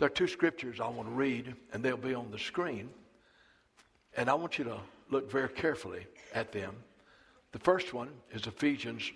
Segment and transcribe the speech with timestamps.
[0.00, 2.88] There are two scriptures I want to read, and they'll be on the screen.
[4.16, 4.78] And I want you to
[5.10, 6.74] look very carefully at them.
[7.52, 9.12] The first one is Ephesians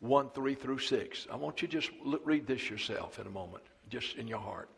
[0.00, 1.26] 1 3 through 6.
[1.30, 4.38] I want you to just look, read this yourself in a moment, just in your
[4.38, 4.70] heart.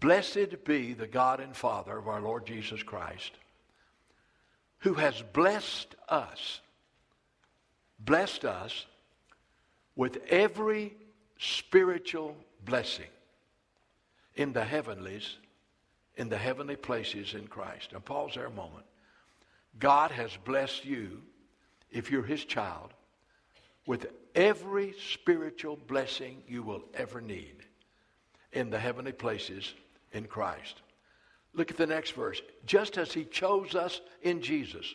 [0.00, 3.32] Blessed be the God and Father of our Lord Jesus Christ,
[4.80, 6.60] who has blessed us,
[7.98, 8.84] blessed us
[9.96, 10.92] with every
[11.38, 13.08] spiritual blessing
[14.36, 15.36] in the heavenlies,
[16.16, 17.92] in the heavenly places in Christ.
[17.92, 18.84] Now, pause there a moment.
[19.78, 21.22] God has blessed you,
[21.90, 22.92] if you're his child,
[23.86, 27.56] with every spiritual blessing you will ever need
[28.52, 29.74] in the heavenly places
[30.12, 30.82] in Christ.
[31.52, 32.40] Look at the next verse.
[32.66, 34.94] Just as he chose us in Jesus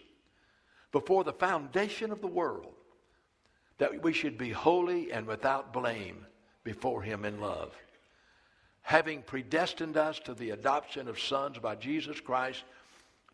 [0.92, 2.74] before the foundation of the world,
[3.78, 6.26] that we should be holy and without blame
[6.64, 7.74] before him in love
[8.86, 12.64] having predestined us to the adoption of sons by Jesus Christ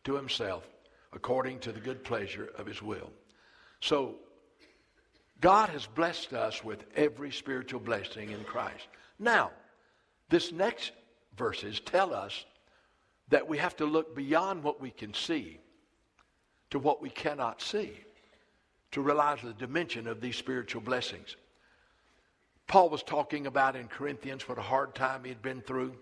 [0.06, 0.66] to himself,
[1.12, 3.12] according to the good pleasure of his will.
[3.82, 4.16] So,
[5.42, 8.88] God has blessed us with every spiritual blessing in Christ.
[9.20, 9.52] Now,
[10.30, 10.94] this next
[11.36, 12.46] verses tell us
[13.28, 15.60] that we have to look beyond what we can see
[16.70, 17.92] to what we cannot see
[18.92, 21.36] to realize the dimension of these spiritual blessings.
[22.68, 25.96] Paul was talking about in Corinthians what a hard time he had been through.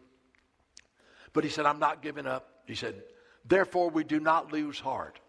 [1.33, 2.61] But he said, I'm not giving up.
[2.65, 3.03] He said,
[3.45, 5.19] Therefore, we do not lose heart.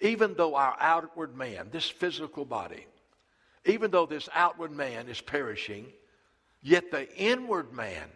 [0.00, 2.86] Even though our outward man, this physical body,
[3.66, 5.86] even though this outward man is perishing,
[6.62, 8.08] yet the inward man,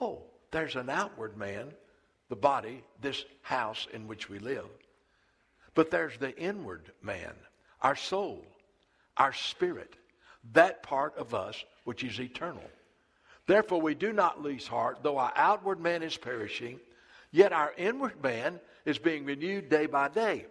[0.00, 1.72] oh, there's an outward man,
[2.28, 4.66] the body, this house in which we live.
[5.74, 7.32] But there's the inward man,
[7.82, 8.44] our soul,
[9.16, 9.96] our spirit
[10.52, 12.64] that part of us which is eternal.
[13.46, 16.80] Therefore, we do not lose heart, though our outward man is perishing,
[17.30, 20.46] yet our inward man is being renewed day by day.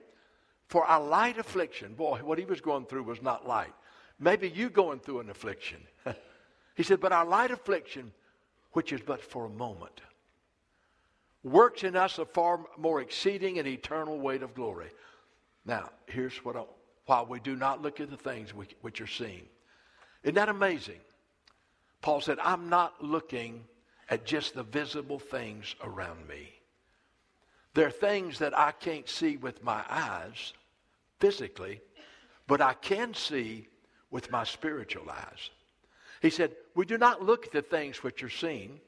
[0.67, 3.73] For our light affliction, boy, what he was going through was not light.
[4.19, 5.79] Maybe you going through an affliction.
[6.75, 8.11] he said, but our light affliction,
[8.73, 10.01] which is but for a moment,
[11.43, 14.89] works in us a far more exceeding and eternal weight of glory.
[15.65, 16.63] Now, here's what I,
[17.05, 19.43] while we do not look at the things which are seen,
[20.23, 20.99] isn't that amazing?
[22.01, 23.63] Paul said, I'm not looking
[24.09, 26.49] at just the visible things around me.
[27.73, 30.53] There are things that I can't see with my eyes
[31.19, 31.81] physically,
[32.47, 33.67] but I can see
[34.11, 35.49] with my spiritual eyes.
[36.21, 38.79] He said, We do not look at the things which are seen,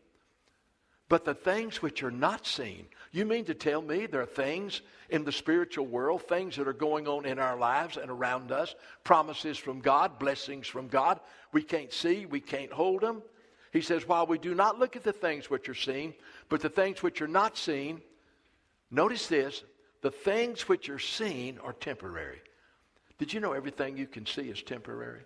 [1.07, 2.87] but the things which are not seen.
[3.11, 6.73] You mean to tell me there are things in the spiritual world, things that are
[6.73, 11.19] going on in our lives and around us, promises from God, blessings from God,
[11.51, 13.21] we can't see, we can't hold them?
[13.71, 16.13] He says, while we do not look at the things which are seen,
[16.49, 18.01] but the things which are not seen,
[18.89, 19.63] notice this
[20.01, 22.39] the things which are seen are temporary.
[23.17, 25.21] Did you know everything you can see is temporary?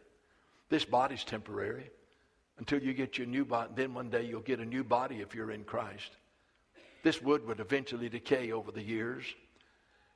[0.69, 1.89] This body's temporary
[2.59, 3.71] until you get your new body.
[3.75, 6.11] Then one day you'll get a new body if you're in Christ.
[7.01, 9.23] This wood would eventually decay over the years.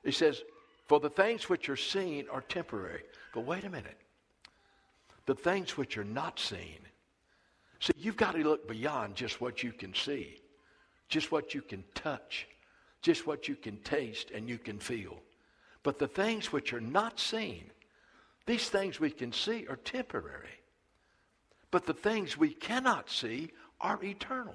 [0.04, 0.42] He says,
[0.86, 3.02] For the things which are seen are temporary.
[3.32, 3.96] But wait a minute.
[5.26, 6.78] The things which are not seen.
[7.80, 10.36] See, you've got to look beyond just what you can see,
[11.08, 12.46] just what you can touch,
[13.00, 15.18] just what you can taste and you can feel.
[15.82, 17.70] But the things which are not seen,
[18.46, 20.48] these things we can see are temporary.
[21.74, 24.54] But the things we cannot see are eternal.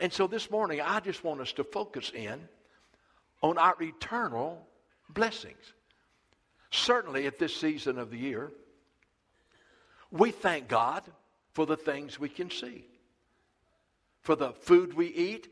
[0.00, 2.48] And so this morning, I just want us to focus in
[3.42, 4.66] on our eternal
[5.10, 5.74] blessings.
[6.70, 8.50] Certainly at this season of the year,
[10.10, 11.02] we thank God
[11.52, 12.86] for the things we can see,
[14.22, 15.48] for the food we eat,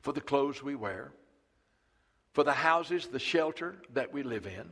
[0.00, 1.12] for the clothes we wear,
[2.32, 4.70] for the houses, the shelter that we live in,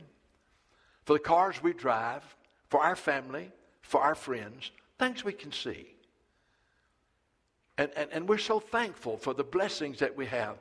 [1.03, 2.23] for the cars we drive,
[2.69, 3.51] for our family,
[3.83, 5.87] for our friends, things we can see.
[7.77, 10.57] And, and, and we're so thankful for the blessings that we have.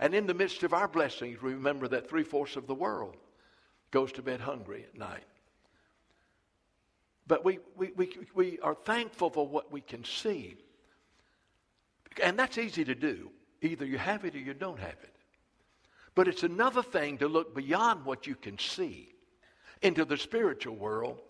[0.00, 3.16] And in the midst of our blessings, we remember that three fourths of the world
[3.90, 5.24] goes to bed hungry at night.
[7.26, 10.56] But we, we, we, we are thankful for what we can see.
[12.22, 13.30] And that's easy to do.
[13.60, 15.14] Either you have it or you don't have it.
[16.14, 19.14] But it's another thing to look beyond what you can see
[19.82, 21.20] into the spiritual world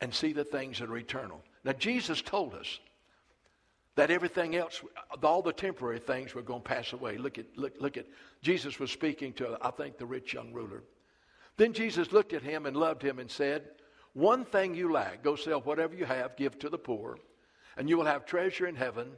[0.00, 1.42] and see the things that are eternal.
[1.64, 2.78] Now, Jesus told us
[3.96, 4.82] that everything else,
[5.22, 7.18] all the temporary things were going to pass away.
[7.18, 8.06] Look at, look, look at,
[8.42, 10.82] Jesus was speaking to, I think, the rich young ruler.
[11.56, 13.64] Then Jesus looked at him and loved him and said,
[14.14, 17.18] One thing you lack, go sell whatever you have, give to the poor,
[17.76, 19.10] and you will have treasure in heaven,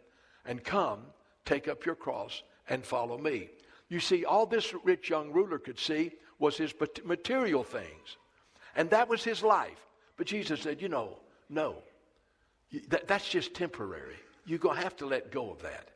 [0.44, 1.02] and come,
[1.44, 3.50] take up your cross, and follow me.
[3.88, 6.74] You see, all this rich young ruler could see was his
[7.04, 8.16] material things.
[8.74, 9.86] And that was his life.
[10.16, 11.18] But Jesus said, you know,
[11.48, 11.76] no,
[12.88, 14.16] that, that's just temporary.
[14.46, 15.88] You're going to have to let go of that.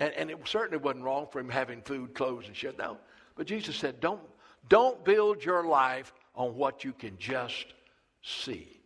[0.00, 2.76] And, and, it certainly wasn't wrong for him having food, clothes, and shit.
[2.78, 2.96] No.
[3.36, 4.20] But Jesus said, don't,
[4.68, 7.66] don't build your life on what you can just
[8.22, 8.80] see.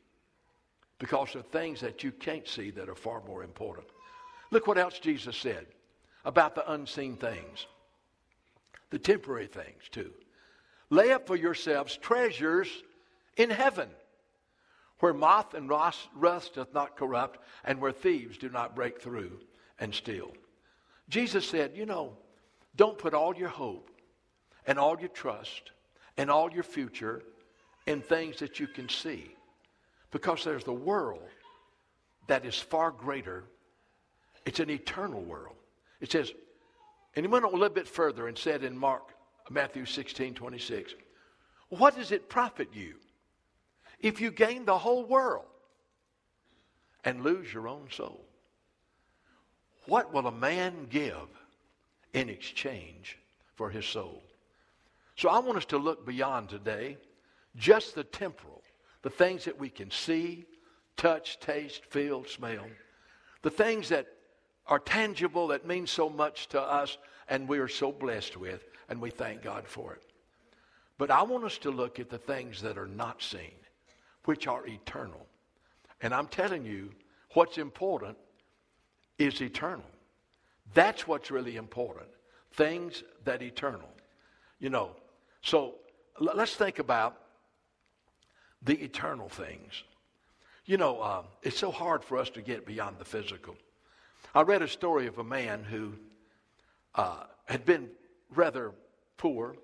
[0.98, 3.86] Because there are things that you can't see that are far more important.
[4.50, 5.66] Look what else Jesus said
[6.24, 7.66] about the unseen things,
[8.90, 10.10] the temporary things, too.
[10.90, 12.68] Lay up for yourselves treasures
[13.36, 13.88] in heaven,
[15.00, 19.38] where moth and rust, doth not corrupt, and where thieves do not break through
[19.78, 20.32] and steal.
[21.08, 22.16] Jesus said, You know,
[22.76, 23.90] don't put all your hope
[24.66, 25.72] and all your trust
[26.16, 27.22] and all your future
[27.87, 29.34] in things that you can see.
[30.10, 31.28] Because there's the world
[32.26, 33.44] that is far greater.
[34.44, 35.56] It's an eternal world.
[36.00, 36.32] It says,
[37.14, 39.14] and he went a little bit further and said in Mark,
[39.50, 40.94] Matthew 16, 26,
[41.69, 42.94] What does it profit you
[44.00, 45.46] if you gain the whole world
[47.04, 48.25] and lose your own soul?
[49.87, 51.28] What will a man give
[52.12, 53.19] in exchange
[53.54, 54.22] for his soul?
[55.16, 56.98] So I want us to look beyond today,
[57.56, 58.62] just the temporal,
[59.02, 60.44] the things that we can see,
[60.96, 62.66] touch, taste, feel, smell,
[63.42, 64.06] the things that
[64.66, 69.00] are tangible that mean so much to us and we are so blessed with, and
[69.00, 70.02] we thank God for it.
[70.99, 73.54] But I want us to look at the things that are not seen,
[74.26, 75.26] which are eternal.
[76.02, 76.90] And I'm telling you,
[77.32, 78.17] what's important
[79.19, 79.84] is eternal.
[80.75, 82.08] That's what's really important.
[82.52, 83.88] Things that eternal.
[84.58, 84.90] You know,
[85.43, 85.76] so
[86.20, 87.17] let's think about
[88.62, 89.84] the eternal things.
[90.64, 93.56] You know, uh, it's so hard for us to get beyond the physical.
[94.34, 95.93] I read a story of a man who
[96.94, 97.88] uh, had been
[98.34, 98.73] rather
[99.17, 99.56] poor,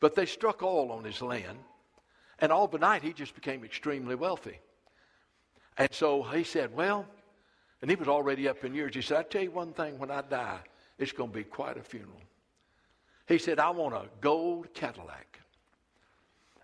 [0.00, 1.58] but they struck oil on his land,
[2.40, 4.58] and all night he just became extremely wealthy.
[5.78, 7.06] And so he said, Well,
[7.82, 8.94] and he was already up in years.
[8.94, 10.60] He said, I tell you one thing, when I die,
[10.98, 12.20] it's going to be quite a funeral.
[13.26, 15.40] He said, I want a gold Cadillac.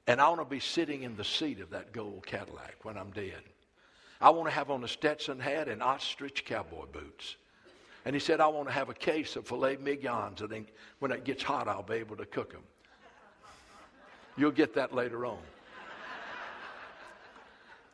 [0.06, 3.10] And I want to be sitting in the seat of that gold Cadillac when I'm
[3.10, 3.42] dead.
[4.20, 7.36] I want to have on a Stetson hat and ostrich cowboy boots.
[8.04, 10.66] And he said, I want to have a case of filet mignons, then
[11.00, 12.62] when it gets hot, I'll be able to cook them.
[14.36, 15.38] You'll get that later on.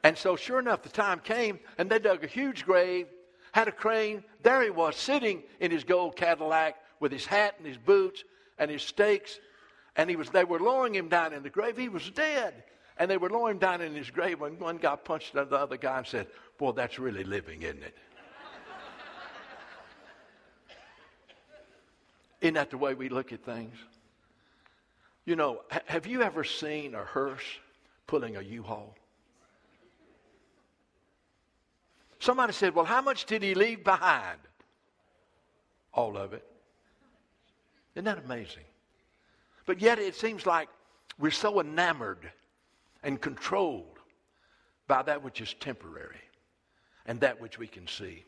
[0.06, 3.08] And so, sure enough, the time came, and they dug a huge grave,
[3.50, 4.22] had a crane.
[4.40, 8.22] There he was, sitting in his gold Cadillac with his hat and his boots
[8.56, 9.40] and his steaks.
[9.96, 11.76] And he was, they were lowering him down in the grave.
[11.76, 12.54] He was dead.
[12.98, 15.76] And they were lowering him down in his grave when one guy punched the other
[15.76, 17.96] guy and said, Boy, that's really living, isn't it?
[22.42, 23.74] Isn't that the way we look at things?
[25.24, 27.58] You know, have you ever seen a hearse
[28.06, 28.94] pulling a U-Haul?
[32.18, 34.38] Somebody said, Well, how much did he leave behind?
[35.92, 36.44] All of it.
[37.94, 38.64] Isn't that amazing?
[39.64, 40.68] But yet it seems like
[41.18, 42.30] we're so enamored
[43.02, 43.98] and controlled
[44.86, 46.20] by that which is temporary
[47.06, 48.24] and that which we can see.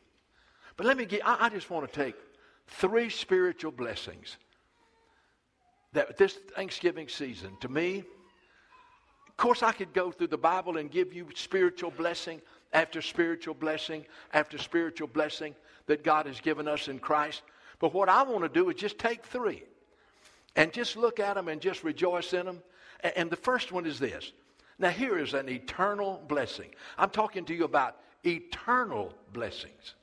[0.75, 2.15] But let me get, I, I just want to take
[2.67, 4.37] three spiritual blessings
[5.93, 8.03] that this Thanksgiving season, to me,
[9.27, 12.41] of course, I could go through the Bible and give you spiritual blessing
[12.73, 15.55] after spiritual blessing after spiritual blessing
[15.87, 17.41] that God has given us in Christ.
[17.79, 19.63] But what I want to do is just take three
[20.55, 22.61] and just look at them and just rejoice in them.
[23.15, 24.31] And the first one is this.
[24.77, 26.69] Now, here is an eternal blessing.
[26.97, 29.95] I'm talking to you about eternal blessings.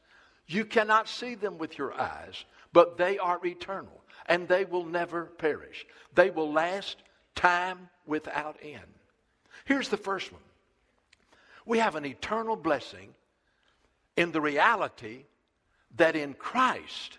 [0.47, 5.27] You cannot see them with your eyes, but they are eternal and they will never
[5.27, 5.87] perish.
[6.15, 6.99] They will last
[7.35, 8.83] time without end.
[9.65, 10.43] Here's the first one
[11.67, 13.13] we have an eternal blessing
[14.17, 15.25] in the reality
[15.97, 17.19] that in Christ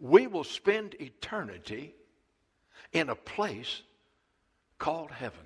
[0.00, 1.94] we will spend eternity
[2.92, 3.82] in a place
[4.78, 5.44] called heaven.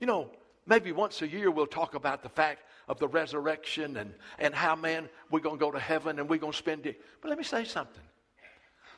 [0.00, 0.30] You know,
[0.66, 4.74] maybe once a year we'll talk about the fact of the resurrection and, and how,
[4.74, 7.00] man, we're going to go to heaven and we're going to spend it.
[7.20, 8.02] But let me say something.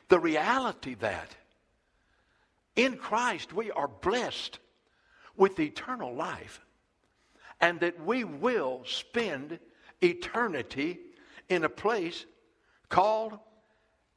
[0.07, 1.35] The reality that
[2.75, 4.59] in Christ we are blessed
[5.35, 6.61] with eternal life
[7.63, 9.57] and that we will spend
[10.01, 10.99] eternity
[11.47, 12.25] in a place
[12.89, 13.39] called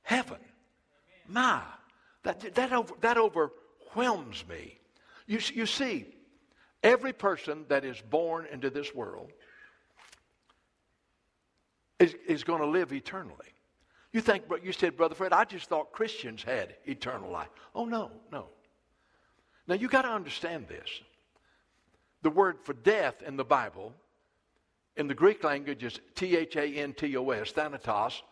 [0.03, 0.39] heaven.
[1.29, 1.63] My,
[2.25, 4.81] that, that, over, that overwhelms me.
[5.29, 6.07] You, you see,
[6.83, 9.31] every person that is born into this world
[12.01, 13.53] is, is going to live eternally.
[14.13, 17.51] You think, you said, Brother Fred, I just thought Christians had eternal life.
[17.77, 18.47] Oh, no, no.
[19.69, 20.89] Now, you got to understand this.
[22.23, 23.93] The word for death in the Bible,
[24.97, 28.23] in the Greek language, is T H A N T O S, thanatos.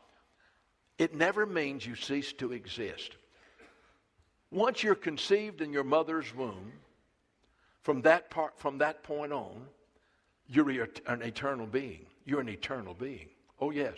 [0.99, 3.17] It never means you cease to exist.
[4.50, 6.73] Once you're conceived in your mother's womb,
[7.83, 9.67] from that, part, from that point on,
[10.47, 12.07] you're an eternal being.
[12.25, 13.29] You're an eternal being.
[13.61, 13.97] Oh, yes.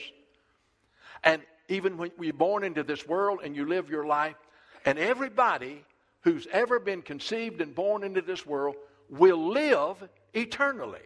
[1.23, 4.37] And even when you're born into this world and you live your life,
[4.85, 5.85] and everybody
[6.23, 8.77] who's ever been conceived and born into this world
[9.09, 11.01] will live eternally.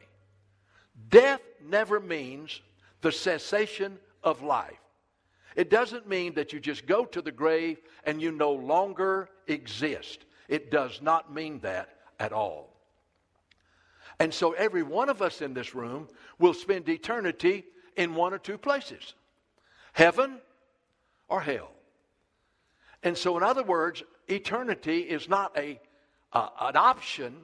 [1.08, 2.60] Death never means
[3.00, 4.78] the cessation of life.
[5.56, 10.24] It doesn't mean that you just go to the grave and you no longer exist.
[10.48, 11.88] It does not mean that
[12.18, 12.70] at all.
[14.18, 17.64] And so every one of us in this room will spend eternity
[17.96, 19.14] in one or two places
[19.92, 20.38] heaven
[21.28, 21.70] or hell.
[23.02, 25.80] And so, in other words, eternity is not a,
[26.32, 27.34] uh, an option.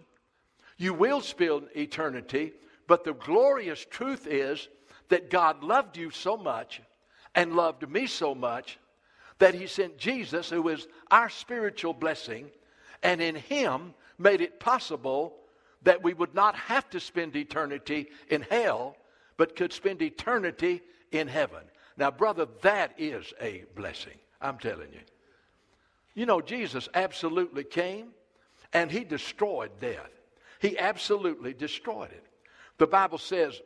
[0.77, 2.53] You will spend eternity,
[2.87, 4.69] but the glorious truth is
[5.09, 6.81] that God loved you so much
[7.35, 8.79] and loved me so much
[9.39, 12.51] that he sent Jesus, who is our spiritual blessing,
[13.03, 15.37] and in him made it possible
[15.83, 18.97] that we would not have to spend eternity in hell,
[19.37, 21.61] but could spend eternity in heaven.
[21.97, 24.19] Now, brother, that is a blessing.
[24.41, 25.01] I'm telling you.
[26.15, 28.09] You know, Jesus absolutely came
[28.73, 30.11] and he destroyed death.
[30.61, 32.25] He absolutely destroyed it.
[32.79, 33.61] The Bible says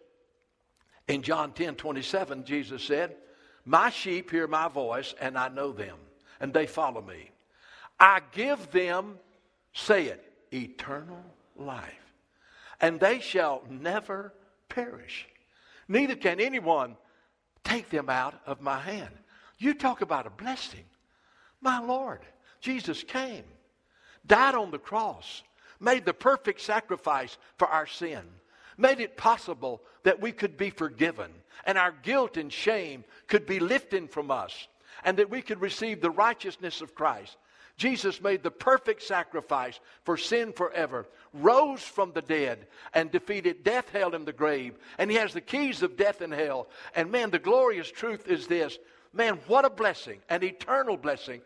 [1.09, 3.17] in John 10 27, Jesus said,
[3.65, 5.97] my sheep hear my voice, and I know them,
[6.41, 7.31] and they follow me.
[7.99, 9.19] I give them,
[9.73, 11.23] say it, eternal
[11.57, 12.15] life,
[12.81, 14.33] and they shall never
[14.69, 15.29] perish.
[15.89, 16.97] Neither can anyone
[17.63, 19.15] take them out of my hand.
[19.59, 20.85] You talk about a blessing.
[21.61, 22.21] My Lord,
[22.61, 23.45] Jesus came,
[24.27, 25.43] died on the cross,
[25.81, 28.23] made the perfect sacrifice for our sin
[28.81, 31.31] made it possible that we could be forgiven
[31.67, 34.69] and our guilt and shame could be lifted from us
[35.05, 37.37] and that we could receive the righteousness of Christ.
[37.77, 43.89] Jesus made the perfect sacrifice for sin forever, rose from the dead, and defeated death,
[43.91, 44.75] hell, and the grave.
[44.99, 46.69] And he has the keys of death and hell.
[46.95, 48.79] And man, the glorious truth is this
[49.15, 51.41] man, what a blessing, an eternal blessing,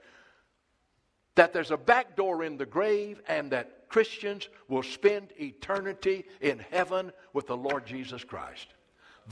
[1.37, 6.59] that there's a back door in the grave and that Christians will spend eternity in
[6.73, 8.67] heaven with the Lord Jesus Christ.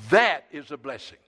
[0.08, 1.18] That is a blessing.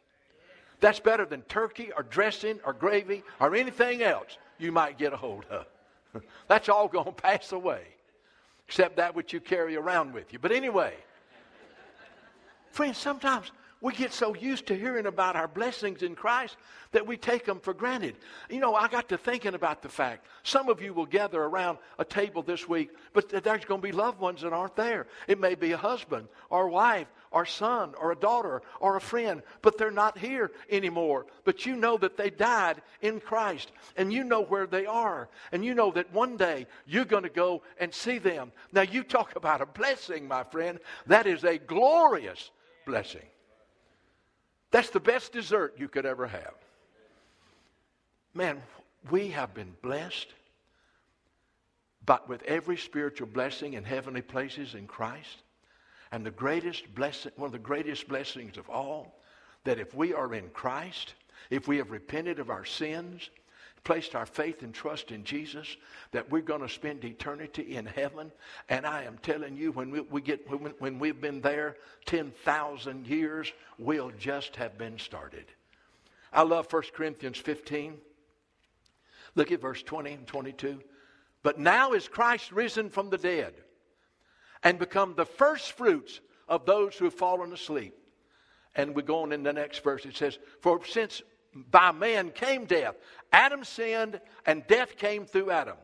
[0.78, 5.16] That's better than turkey or dressing or gravy or anything else you might get a
[5.16, 5.66] hold of.
[6.46, 7.82] That's all going to pass away,
[8.68, 10.38] except that which you carry around with you.
[10.38, 10.94] But anyway,
[12.70, 13.50] friends, sometimes
[13.84, 16.56] we get so used to hearing about our blessings in Christ
[16.92, 18.16] that we take them for granted.
[18.48, 21.76] You know, I got to thinking about the fact some of you will gather around
[21.98, 25.06] a table this week, but there's going to be loved ones that aren't there.
[25.28, 29.42] It may be a husband or wife or son or a daughter or a friend,
[29.60, 31.26] but they're not here anymore.
[31.44, 35.28] But you know that they died in Christ and you know where they are.
[35.52, 38.50] And you know that one day you're going to go and see them.
[38.72, 40.78] Now, you talk about a blessing, my friend.
[41.06, 42.50] That is a glorious
[42.86, 43.26] blessing.
[44.74, 46.54] That's the best dessert you could ever have.
[48.34, 48.60] Man,
[49.08, 50.26] we have been blessed
[52.04, 55.44] but with every spiritual blessing in heavenly places in Christ.
[56.10, 59.20] And the greatest blessing, one of the greatest blessings of all,
[59.62, 61.14] that if we are in Christ,
[61.50, 63.30] if we have repented of our sins,
[63.84, 65.76] placed our faith and trust in Jesus,
[66.12, 68.32] that we're going to spend eternity in heaven.
[68.68, 71.76] And I am telling you, when we, we get when, when we've been there
[72.06, 75.44] 10,000 years, we'll just have been started.
[76.32, 77.98] I love 1 Corinthians 15.
[79.36, 80.80] Look at verse 20 and 22.
[81.42, 83.54] But now is Christ risen from the dead
[84.62, 87.94] and become the first fruits of those who have fallen asleep.
[88.74, 90.04] And we go on in the next verse.
[90.04, 91.22] It says, For since
[91.70, 92.94] by man came death.
[93.32, 95.76] Adam sinned, and death came through Adam.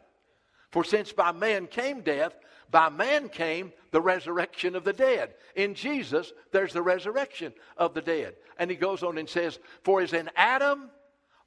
[0.71, 2.33] For since by man came death,
[2.71, 5.35] by man came the resurrection of the dead.
[5.57, 8.35] In Jesus, there's the resurrection of the dead.
[8.59, 10.91] And he goes on and says, For as in Adam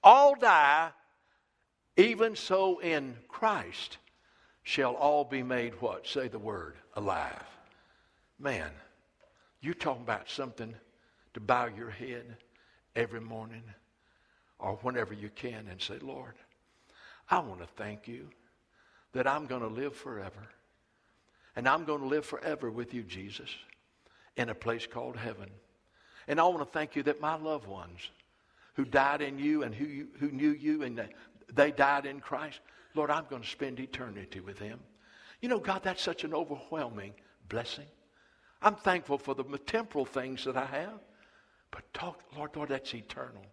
[0.03, 0.91] all die,
[1.95, 3.97] even so in Christ
[4.63, 6.07] shall all be made what?
[6.07, 7.43] Say the word, alive.
[8.39, 8.69] Man,
[9.61, 10.73] you talking about something
[11.33, 12.37] to bow your head
[12.95, 13.63] every morning
[14.63, 16.35] or whenever you can and say, Lord,
[17.29, 18.29] I want to thank you
[19.11, 20.47] that I'm going to live forever.
[21.55, 23.49] And I'm going to live forever with you, Jesus,
[24.37, 25.49] in a place called heaven.
[26.27, 28.09] And I want to thank you that my loved ones
[28.75, 31.07] who died in you and who, you, who knew you and
[31.53, 32.61] they died in Christ,
[32.95, 34.79] Lord, I'm going to spend eternity with them.
[35.41, 37.13] You know, God, that's such an overwhelming
[37.49, 37.85] blessing.
[38.61, 40.99] I'm thankful for the temporal things that I have.
[41.69, 43.43] But talk, Lord, Lord, that's eternal.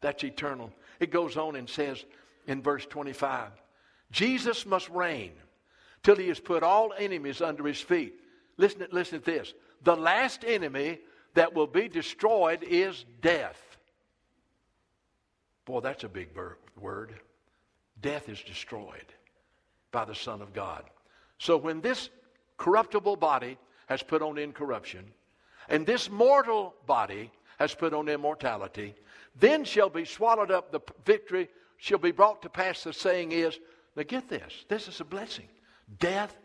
[0.00, 0.72] That's eternal.
[1.00, 2.04] It goes on and says
[2.46, 3.50] in verse 25
[4.10, 5.32] Jesus must reign
[6.02, 8.14] till he has put all enemies under his feet.
[8.56, 9.54] Listen, listen to this.
[9.82, 11.00] The last enemy
[11.34, 13.60] that will be destroyed is death.
[15.64, 16.28] Boy, that's a big
[16.80, 17.14] word.
[18.00, 19.04] Death is destroyed
[19.92, 20.84] by the Son of God.
[21.38, 22.10] So when this
[22.56, 25.04] corruptible body has put on incorruption,
[25.68, 28.94] and this mortal body has put on immortality,
[29.38, 32.82] then shall be swallowed up the victory, shall be brought to pass.
[32.82, 33.58] The saying is,
[33.96, 35.48] now get this, this is a blessing.
[35.98, 36.36] Death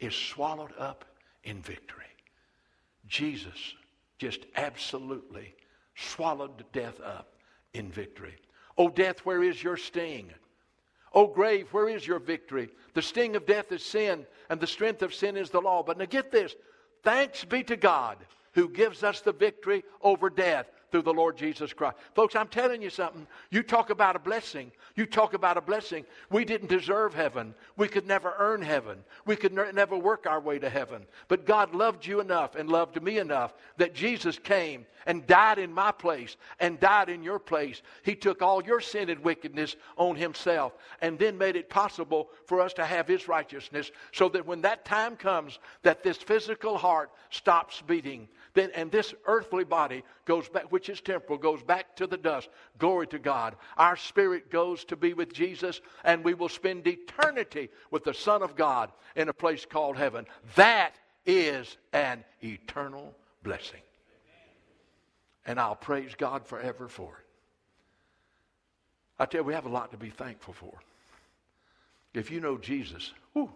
[0.00, 1.04] is swallowed up
[1.44, 2.04] in victory.
[3.06, 3.74] Jesus
[4.18, 5.54] just absolutely
[5.94, 7.34] swallowed death up
[7.74, 8.34] in victory.
[8.76, 10.30] O death, where is your sting?
[11.12, 12.68] O grave, where is your victory?
[12.94, 15.82] The sting of death is sin, and the strength of sin is the law.
[15.82, 16.56] But now get this
[17.02, 18.18] thanks be to God
[18.52, 21.96] who gives us the victory over death through the Lord Jesus Christ.
[22.14, 23.26] Folks, I'm telling you something.
[23.50, 24.70] You talk about a blessing.
[24.94, 26.04] You talk about a blessing.
[26.30, 27.56] We didn't deserve heaven.
[27.76, 29.02] We could never earn heaven.
[29.26, 31.04] We could ne- never work our way to heaven.
[31.26, 35.72] But God loved you enough and loved me enough that Jesus came and died in
[35.72, 37.82] my place and died in your place.
[38.04, 42.60] He took all your sin and wickedness on himself and then made it possible for
[42.60, 47.10] us to have his righteousness so that when that time comes that this physical heart
[47.30, 52.06] stops beating, then, and this earthly body goes back, which is temporal, goes back to
[52.06, 52.48] the dust.
[52.78, 53.56] Glory to God.
[53.76, 58.42] Our spirit goes to be with Jesus, and we will spend eternity with the Son
[58.42, 60.24] of God in a place called heaven.
[60.54, 60.94] That
[61.26, 63.82] is an eternal blessing.
[65.46, 67.26] And I'll praise God forever for it.
[69.18, 70.72] I tell you, we have a lot to be thankful for.
[72.14, 73.50] If you know Jesus, whew,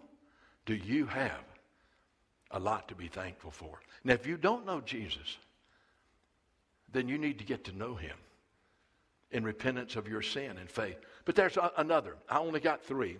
[0.65, 1.48] do you have
[2.51, 3.79] a lot to be thankful for.
[4.03, 5.37] Now, if you don't know Jesus,
[6.91, 8.15] then you need to get to know him
[9.31, 10.97] in repentance of your sin and faith.
[11.25, 12.15] But there's a, another.
[12.29, 13.17] I only got three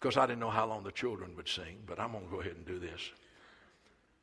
[0.00, 2.40] because I didn't know how long the children would sing, but I'm going to go
[2.40, 3.12] ahead and do this.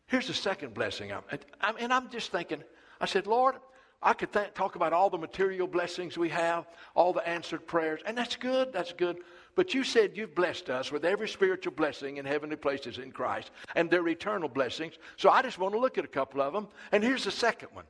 [0.07, 1.13] Here's the second blessing.
[1.13, 2.63] I'm, and I'm just thinking,
[2.99, 3.55] I said, Lord,
[4.01, 8.01] I could th- talk about all the material blessings we have, all the answered prayers,
[8.05, 9.17] and that's good, that's good.
[9.59, 13.51] But you said you've blessed us with every spiritual blessing in heavenly places in Christ,
[13.75, 14.93] and they're eternal blessings.
[15.17, 16.69] So I just want to look at a couple of them.
[16.93, 17.83] And here's the second one.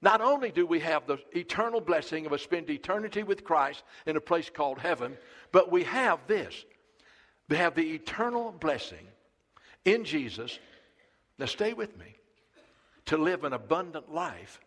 [0.00, 4.16] Not only do we have the eternal blessing of a spend eternity with Christ in
[4.16, 5.18] a place called heaven,
[5.52, 6.64] but we have this.
[7.50, 9.06] We have the eternal blessing
[9.84, 10.58] in Jesus.
[11.38, 12.16] Now stay with me.
[13.04, 14.60] To live an abundant life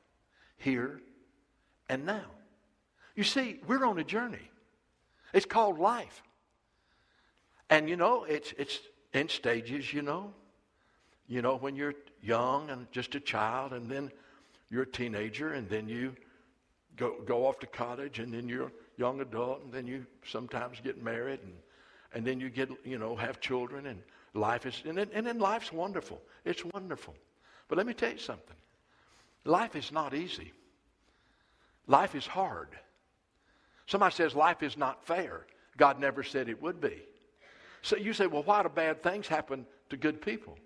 [0.57, 1.01] here
[1.89, 2.25] and now.
[3.15, 4.51] You see, we're on a journey.
[5.33, 6.23] It's called life.
[7.69, 8.79] And you know, it's, it's
[9.13, 10.33] in stages, you know.
[11.27, 14.11] You know, when you're young and just a child, and then
[14.69, 16.15] you're a teenager, and then you
[16.95, 20.79] go, go off to college, and then you're a young adult, and then you sometimes
[20.81, 21.53] get married, and,
[22.13, 24.01] and then you get, you know, have children, and
[24.33, 26.21] life is, and then, and then life's wonderful.
[26.45, 27.13] It's wonderful.
[27.67, 28.55] But let me tell you something
[29.43, 30.53] life is not easy,
[31.87, 32.69] life is hard.
[33.87, 35.47] Somebody says life is not fair.
[35.77, 37.01] God never said it would be.
[37.81, 40.57] So you say, well, why do bad things happen to good people?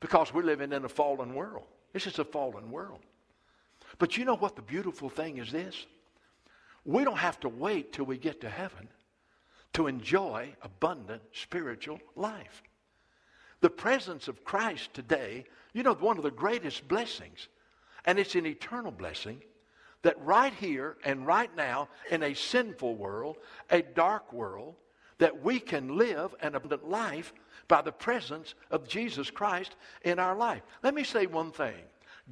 [0.00, 1.64] Because we're living in a fallen world.
[1.92, 3.00] This is a fallen world.
[3.98, 5.86] But you know what the beautiful thing is this?
[6.84, 8.88] We don't have to wait till we get to heaven
[9.74, 12.62] to enjoy abundant spiritual life.
[13.60, 17.48] The presence of Christ today, you know, one of the greatest blessings,
[18.04, 19.42] and it's an eternal blessing,
[20.06, 23.38] that right here and right now in a sinful world,
[23.70, 24.76] a dark world,
[25.18, 27.32] that we can live an abundant life
[27.66, 30.62] by the presence of Jesus Christ in our life.
[30.84, 31.74] Let me say one thing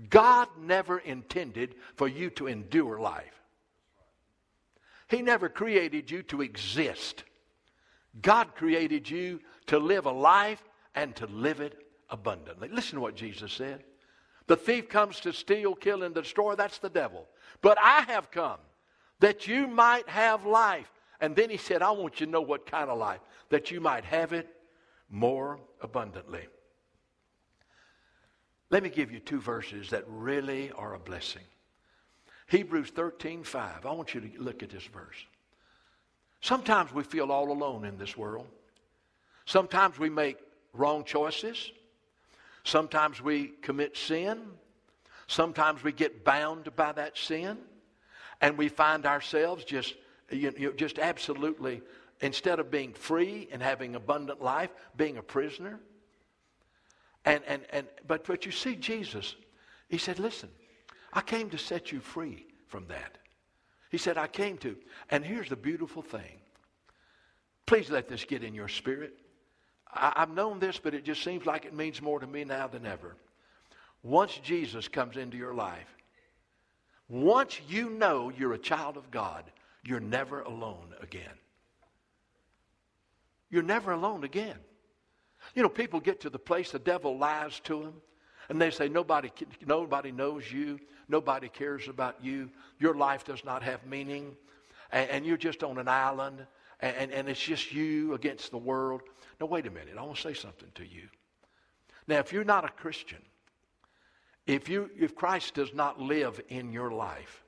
[0.08, 3.42] God never intended for you to endure life,
[5.08, 7.24] He never created you to exist.
[8.22, 10.62] God created you to live a life
[10.94, 11.76] and to live it
[12.08, 12.68] abundantly.
[12.68, 13.82] Listen to what Jesus said.
[14.46, 16.54] The thief comes to steal, kill, and destroy.
[16.54, 17.26] That's the devil.
[17.64, 18.58] But I have come
[19.20, 20.90] that you might have life.
[21.18, 23.80] And then he said, I want you to know what kind of life, that you
[23.80, 24.46] might have it
[25.08, 26.46] more abundantly.
[28.68, 31.44] Let me give you two verses that really are a blessing.
[32.48, 33.86] Hebrews 13, 5.
[33.86, 35.24] I want you to look at this verse.
[36.42, 38.46] Sometimes we feel all alone in this world.
[39.46, 40.36] Sometimes we make
[40.74, 41.72] wrong choices.
[42.62, 44.42] Sometimes we commit sin.
[45.26, 47.58] Sometimes we get bound by that sin
[48.40, 49.94] and we find ourselves just,
[50.30, 51.82] you know, just absolutely,
[52.20, 55.80] instead of being free and having abundant life, being a prisoner.
[57.24, 59.34] And, and, and, but, but you see, Jesus,
[59.88, 60.50] he said, listen,
[61.12, 63.18] I came to set you free from that.
[63.90, 64.76] He said, I came to.
[65.10, 66.40] And here's the beautiful thing.
[67.66, 69.14] Please let this get in your spirit.
[69.92, 72.66] I, I've known this, but it just seems like it means more to me now
[72.66, 73.16] than ever.
[74.04, 75.96] Once Jesus comes into your life,
[77.08, 79.44] once you know you're a child of God,
[79.82, 81.32] you're never alone again.
[83.50, 84.58] You're never alone again.
[85.54, 87.94] You know, people get to the place the devil lies to them,
[88.50, 89.30] and they say, nobody,
[89.66, 94.36] nobody knows you, nobody cares about you, your life does not have meaning,
[94.92, 96.46] and, and you're just on an island,
[96.80, 99.00] and, and it's just you against the world.
[99.40, 101.08] Now, wait a minute, I want to say something to you.
[102.06, 103.22] Now, if you're not a Christian,
[104.46, 107.44] if, you, if Christ does not live in your life,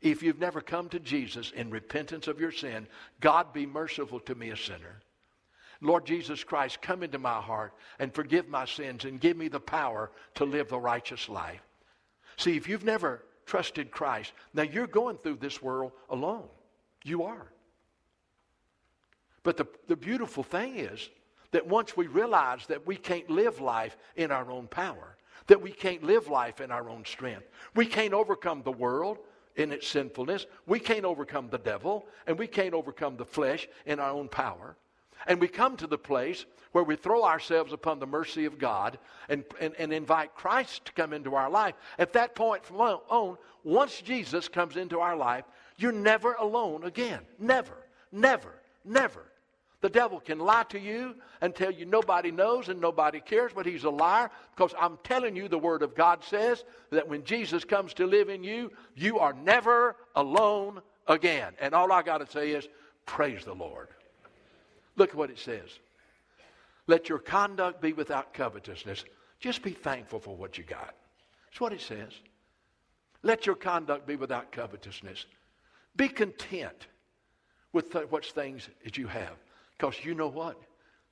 [0.00, 2.86] if you've never come to Jesus in repentance of your sin,
[3.20, 5.00] God be merciful to me, a sinner.
[5.82, 9.60] Lord Jesus Christ, come into my heart and forgive my sins and give me the
[9.60, 11.62] power to live the righteous life.
[12.36, 16.48] See, if you've never trusted Christ, now you're going through this world alone.
[17.04, 17.50] You are.
[19.42, 21.08] But the, the beautiful thing is
[21.52, 25.16] that once we realize that we can't live life in our own power,
[25.50, 27.48] that we can't live life in our own strength.
[27.74, 29.18] We can't overcome the world
[29.56, 30.46] in its sinfulness.
[30.64, 34.76] We can't overcome the devil, and we can't overcome the flesh in our own power.
[35.26, 38.96] And we come to the place where we throw ourselves upon the mercy of God
[39.28, 41.74] and, and, and invite Christ to come into our life.
[41.98, 47.22] At that point from on, once Jesus comes into our life, you're never alone again.
[47.40, 47.76] Never,
[48.12, 49.24] never, never.
[49.80, 53.64] The devil can lie to you and tell you nobody knows and nobody cares, but
[53.64, 57.64] he's a liar because I'm telling you the Word of God says that when Jesus
[57.64, 61.54] comes to live in you, you are never alone again.
[61.58, 62.68] And all I got to say is,
[63.06, 63.88] praise the Lord.
[64.96, 65.78] Look at what it says.
[66.86, 69.04] Let your conduct be without covetousness.
[69.38, 70.94] Just be thankful for what you got.
[71.46, 72.12] That's what it says.
[73.22, 75.24] Let your conduct be without covetousness.
[75.96, 76.86] Be content
[77.72, 79.36] with th- what things that you have.
[79.80, 80.60] Because you know what?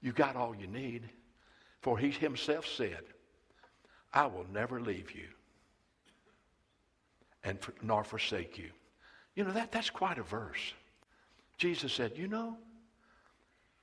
[0.02, 1.08] You got all you need.
[1.80, 3.00] For he himself said,
[4.12, 5.24] I will never leave you
[7.44, 8.68] and for, nor forsake you.
[9.34, 10.74] You know, that, that's quite a verse.
[11.56, 12.58] Jesus said, You know,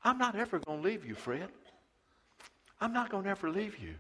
[0.04, 1.50] I'm not ever going to leave you, Fred.
[2.80, 3.96] I'm not going to ever leave you.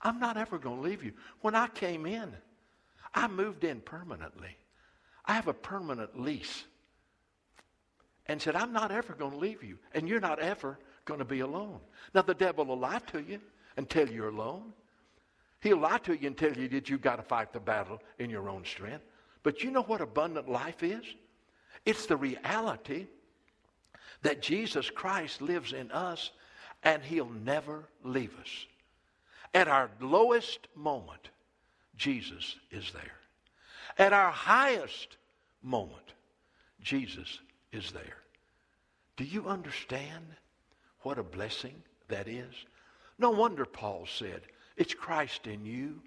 [0.00, 1.12] I'm not ever going to leave you.
[1.42, 2.32] When I came in,
[3.14, 4.56] I moved in permanently.
[5.26, 6.64] I have a permanent lease
[8.28, 11.24] and said, I'm not ever going to leave you, and you're not ever going to
[11.24, 11.80] be alone.
[12.14, 13.40] Now, the devil will lie to you
[13.76, 14.72] and tell you're alone.
[15.60, 18.30] He'll lie to you and tell you that you've got to fight the battle in
[18.30, 19.04] your own strength.
[19.42, 21.04] But you know what abundant life is?
[21.84, 23.06] It's the reality
[24.22, 26.30] that Jesus Christ lives in us
[26.82, 28.66] and he'll never leave us.
[29.54, 31.30] At our lowest moment,
[31.96, 33.16] Jesus is there.
[33.96, 35.16] At our highest
[35.62, 36.12] moment,
[36.80, 37.40] Jesus
[37.72, 38.18] is there.
[39.16, 40.24] Do you understand
[41.02, 42.54] what a blessing that is?
[43.18, 44.42] No wonder Paul said,
[44.76, 46.00] It's Christ in you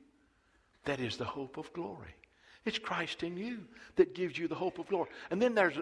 [0.85, 2.15] that is the hope of glory.
[2.65, 3.59] It's Christ in you
[3.95, 5.09] that gives you the hope of glory.
[5.29, 5.77] And then there's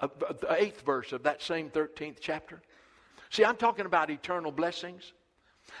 [0.00, 2.60] the eighth verse of that same 13th chapter.
[3.30, 5.12] See, I'm talking about eternal blessings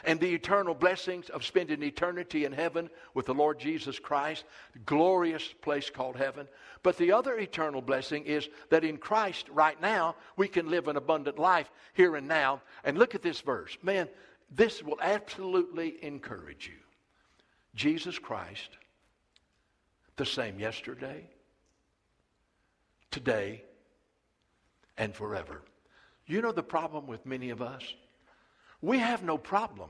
[0.04, 4.44] and the eternal blessings of spending eternity in heaven with the Lord Jesus Christ,
[4.84, 6.48] glorious place called heaven.
[6.82, 10.96] But the other eternal blessing is that in Christ right now we can live an
[10.96, 12.62] abundant life here and now.
[12.84, 13.76] And look at this verse.
[13.82, 14.08] Man,
[14.50, 16.80] this will absolutely encourage you.
[17.74, 18.70] Jesus Christ,
[20.16, 21.28] the same yesterday,
[23.10, 23.64] today,
[24.96, 25.62] and forever.
[26.26, 27.82] You know the problem with many of us?
[28.84, 29.88] We have no problem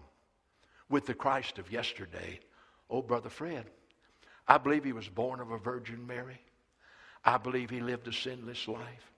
[0.88, 2.38] with the Christ of yesterday.
[2.88, 3.64] Oh, Brother Fred,
[4.46, 6.40] I believe he was born of a Virgin Mary.
[7.24, 9.10] I believe he lived a sinless life.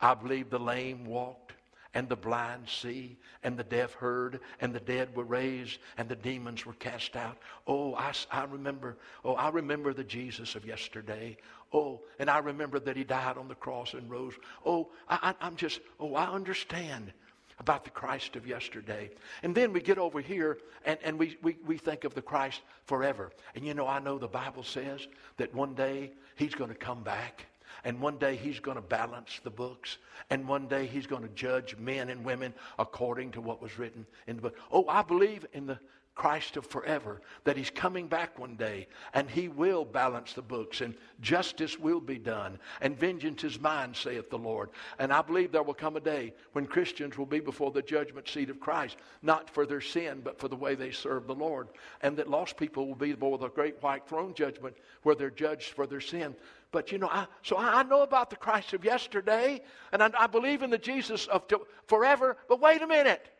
[0.00, 1.52] I believe the lame walked
[1.94, 6.16] and the blind see and the deaf heard and the dead were raised and the
[6.16, 7.38] demons were cast out.
[7.68, 11.36] Oh, I, I remember, oh, I remember the Jesus of yesterday.
[11.72, 14.34] Oh, and I remember that he died on the cross and rose.
[14.66, 17.12] Oh, I, I'm just, oh, I understand
[17.62, 19.08] about the Christ of yesterday.
[19.44, 22.60] And then we get over here and, and we, we, we think of the Christ
[22.86, 23.30] forever.
[23.54, 27.02] And you know, I know the Bible says that one day he's going to come
[27.02, 27.46] back.
[27.84, 29.98] And one day he's going to balance the books.
[30.30, 34.06] And one day he's going to judge men and women according to what was written
[34.26, 34.56] in the book.
[34.70, 35.78] Oh, I believe in the
[36.14, 40.82] Christ of forever, that he's coming back one day and he will balance the books
[40.82, 44.70] and justice will be done and vengeance is mine, saith the Lord.
[44.98, 48.28] And I believe there will come a day when Christians will be before the judgment
[48.28, 51.68] seat of Christ, not for their sin, but for the way they serve the Lord.
[52.02, 55.70] And that lost people will be before the great white throne judgment where they're judged
[55.70, 56.36] for their sin.
[56.72, 60.26] But you know, I, so I know about the Christ of yesterday and I, I
[60.26, 62.36] believe in the Jesus of to, forever.
[62.48, 63.31] But wait a minute.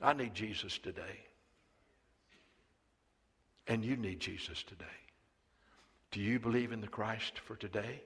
[0.00, 1.24] I need Jesus today.
[3.66, 4.84] And you need Jesus today.
[6.10, 8.02] Do you believe in the Christ for today?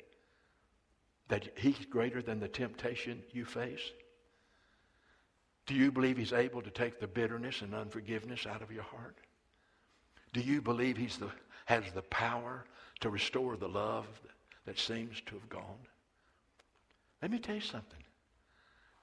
[1.28, 3.92] That he's greater than the temptation you face?
[5.66, 9.16] Do you believe he's able to take the bitterness and unforgiveness out of your heart?
[10.33, 11.09] Do you believe he
[11.66, 12.64] has the power
[13.00, 14.07] to restore the love
[14.66, 15.87] that seems to have gone?
[17.20, 18.02] Let me tell you something.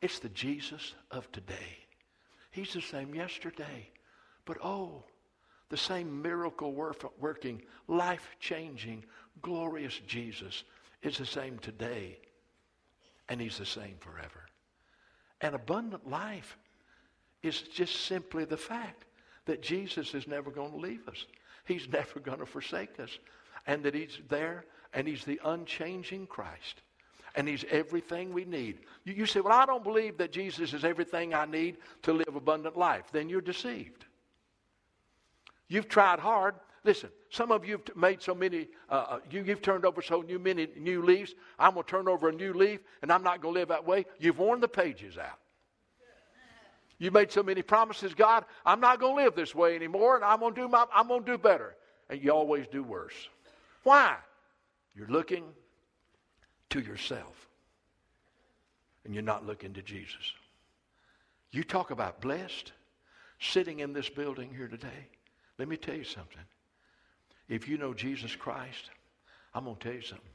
[0.02, 1.88] It's the Jesus of today
[2.52, 3.90] He's the same yesterday.
[4.46, 5.04] But oh,
[5.70, 6.74] the same miracle
[7.20, 9.06] working, life changing,
[9.42, 10.64] glorious Jesus
[11.04, 12.18] is the same today.
[13.30, 14.48] And he's the same forever.
[15.42, 16.58] And abundant life
[17.44, 19.06] is just simply the fact
[19.46, 21.26] that Jesus is never going to leave us.
[21.66, 23.18] He's never going to forsake us.
[23.68, 26.82] And that he's there and he's the unchanging Christ
[27.36, 28.80] and He's everything we need.
[29.04, 32.36] You, you say, Well, I don't believe that Jesus is everything I need to live
[32.36, 33.06] abundant life.
[33.12, 34.06] Then you're deceived.
[35.68, 36.56] You've tried hard.
[36.84, 40.22] Listen, some of you have made so many, uh, uh you, have turned over so
[40.22, 41.36] new, many new leaves.
[41.58, 43.86] I'm going to turn over a new leaf, and I'm not going to live that
[43.86, 44.06] way.
[44.18, 45.40] You've worn the pages out.
[47.00, 50.26] You've made so many promises, God, I'm not going to live this way anymore, and
[50.26, 51.76] I'm going to do my, I'm going to do better.
[52.10, 53.30] And you always do worse.
[53.84, 54.18] Why?
[54.96, 55.46] You're looking
[56.70, 57.48] to yourself.
[59.06, 60.34] And you're not looking to Jesus.
[61.52, 62.74] You talk about blessed
[63.40, 65.08] sitting in this building here today.
[65.58, 66.44] Let me tell you something.
[67.48, 68.92] If you know Jesus Christ,
[69.54, 70.26] I'm going to tell you something.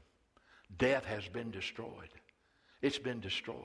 [0.77, 2.09] Death has been destroyed.
[2.81, 3.55] It's been destroyed.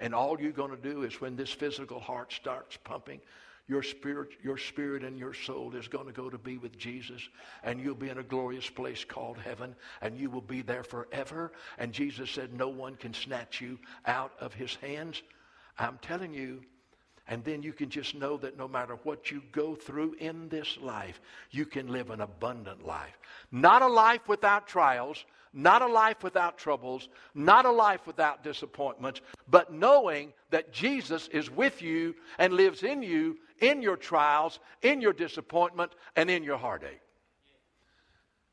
[0.00, 3.20] And all you're going to do is when this physical heart starts pumping,
[3.66, 7.22] your spirit, your spirit and your soul is going to go to be with Jesus,
[7.62, 11.52] and you'll be in a glorious place called heaven, and you will be there forever.
[11.78, 15.22] And Jesus said, No one can snatch you out of his hands.
[15.78, 16.62] I'm telling you,
[17.26, 20.76] and then you can just know that no matter what you go through in this
[20.82, 23.18] life, you can live an abundant life.
[23.50, 25.24] Not a life without trials,
[25.54, 31.50] not a life without troubles, not a life without disappointments, but knowing that Jesus is
[31.50, 36.58] with you and lives in you in your trials, in your disappointment, and in your
[36.58, 37.00] heartache.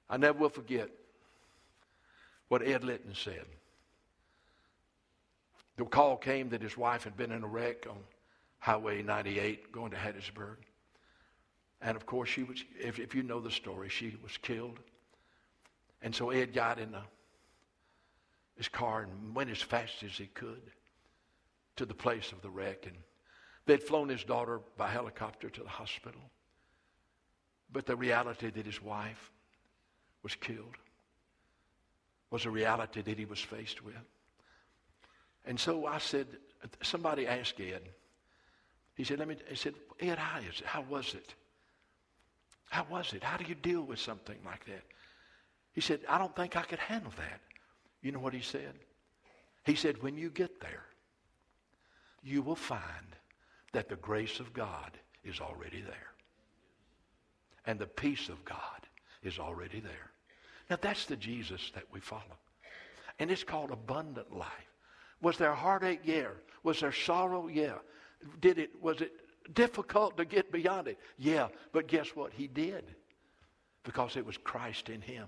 [0.10, 0.90] I never will forget
[2.50, 3.46] what Ed Litton said.
[5.78, 7.98] The call came that his wife had been in a wreck on
[8.60, 10.58] Highway 98 going to Hattiesburg.
[11.82, 14.80] And of course, she was, if, if you know the story, she was killed.
[16.02, 17.02] And so Ed got in the,
[18.56, 20.62] his car and went as fast as he could
[21.76, 22.86] to the place of the wreck.
[22.86, 22.96] And
[23.66, 26.22] They'd flown his daughter by helicopter to the hospital.
[27.72, 29.32] But the reality that his wife
[30.24, 30.78] was killed
[32.32, 33.96] was a reality that he was faced with.
[35.46, 36.28] And so I said,
[36.82, 37.82] somebody asked Ed.
[38.96, 40.66] He said, let me, he said, Ed, how is it?
[40.66, 41.34] How was it?
[42.70, 43.24] How was it?
[43.24, 44.84] How do you deal with something like that?
[45.74, 47.40] He said, I don't think I could handle that.
[48.02, 48.74] You know what he said?
[49.66, 50.86] He said, when you get there,
[52.24, 52.82] you will find
[53.74, 54.92] that the grace of God
[55.24, 56.12] is already there.
[57.66, 58.58] And the peace of God
[59.24, 60.12] is already there.
[60.70, 62.40] Now that's the Jesus that we follow.
[63.20, 64.50] And it's called abundant life.
[65.22, 66.02] Was there heartache?
[66.04, 66.30] Yeah.
[66.64, 67.48] Was there sorrow?
[67.48, 67.76] Yeah.
[68.40, 69.12] Did it was it
[69.54, 70.98] difficult to get beyond it?
[71.20, 71.50] Yeah.
[71.72, 72.34] But guess what?
[72.34, 72.84] He did.
[73.84, 75.28] Because it was Christ in him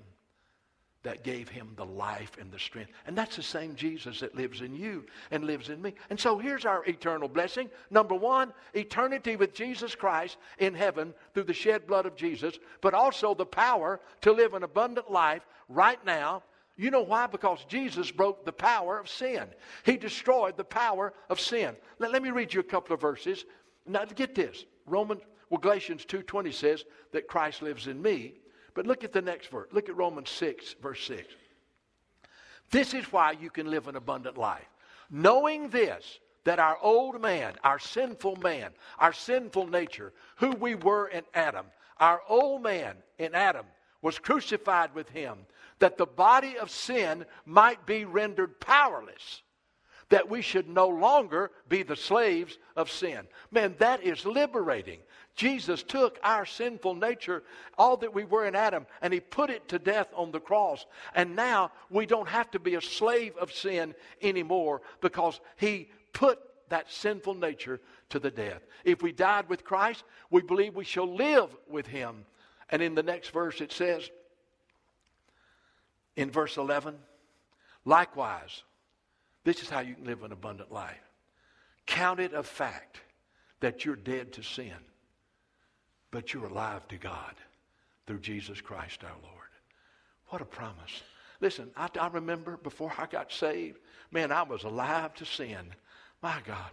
[1.04, 2.92] that gave him the life and the strength.
[3.06, 5.94] And that's the same Jesus that lives in you and lives in me.
[6.10, 7.70] And so here's our eternal blessing.
[7.92, 12.94] Number one, eternity with Jesus Christ in heaven through the shed blood of Jesus, but
[12.94, 16.44] also the power to live an abundant life right now.
[16.78, 17.28] You know why?
[17.28, 19.46] Because Jesus broke the power of sin.
[19.86, 21.76] He destroyed the power of sin.
[22.00, 23.46] Let, let me read you a couple of verses.
[23.86, 24.66] Now get this.
[24.86, 28.34] Romans well, Galatians 2.20 says that Christ lives in me
[28.74, 29.68] but look at the next verse.
[29.72, 31.28] Look at Romans 6, verse 6.
[32.72, 34.68] This is why you can live an abundant life.
[35.10, 41.08] Knowing this, that our old man, our sinful man, our sinful nature, who we were
[41.08, 41.66] in Adam,
[42.00, 43.66] our old man in Adam
[44.02, 45.38] was crucified with him,
[45.80, 49.42] that the body of sin might be rendered powerless
[50.14, 53.26] that we should no longer be the slaves of sin.
[53.50, 55.00] Man, that is liberating.
[55.36, 57.42] Jesus took our sinful nature,
[57.80, 60.86] all that we were in Adam, and he put it to death on the cross.
[61.16, 66.38] And now we don't have to be a slave of sin anymore because he put
[66.70, 68.62] that sinful nature to the death.
[68.86, 72.28] If we died with Christ, we believe we shall live with him.
[72.70, 74.12] And in the next verse it says,
[76.16, 76.98] in verse 11,
[77.84, 78.62] likewise,
[79.44, 81.02] this is how you can live an abundant life.
[81.86, 83.02] Count it a fact
[83.60, 84.74] that you're dead to sin,
[86.12, 87.36] but you're alive to God
[88.08, 89.50] through Jesus Christ our Lord.
[90.28, 91.04] What a promise.
[91.42, 93.80] Listen, I, I remember before I got saved,
[94.12, 95.74] man, I was alive to sin.
[96.22, 96.72] My God,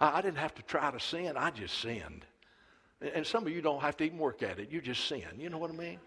[0.00, 2.24] I, I didn't have to try to sin, I just sinned.
[3.00, 5.22] And some of you don't have to even work at it, you just sin.
[5.36, 5.98] You know what I mean?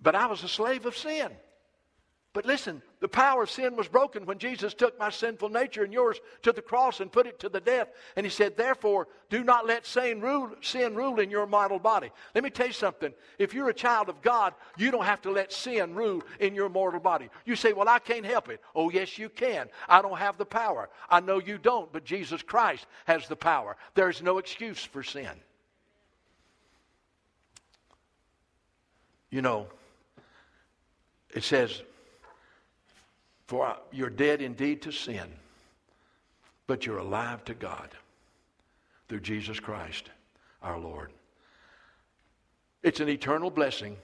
[0.00, 1.30] But I was a slave of sin.
[2.34, 5.92] But listen, the power of sin was broken when Jesus took my sinful nature and
[5.92, 7.88] yours to the cross and put it to the death.
[8.16, 12.10] And he said, Therefore, do not let sin rule, sin rule in your mortal body.
[12.34, 13.12] Let me tell you something.
[13.38, 16.70] If you're a child of God, you don't have to let sin rule in your
[16.70, 17.28] mortal body.
[17.44, 18.62] You say, Well, I can't help it.
[18.74, 19.68] Oh, yes, you can.
[19.86, 20.88] I don't have the power.
[21.10, 23.76] I know you don't, but Jesus Christ has the power.
[23.94, 25.32] There's no excuse for sin.
[29.28, 29.66] You know,
[31.34, 31.82] it says,
[33.52, 35.28] For you're dead indeed to sin,
[36.66, 37.90] but you're alive to God
[39.10, 40.08] through Jesus Christ
[40.62, 41.12] our Lord.
[42.82, 43.98] It's an eternal blessing